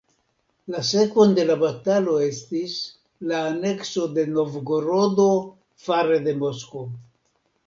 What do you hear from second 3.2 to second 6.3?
la anekso de Novgorodo fare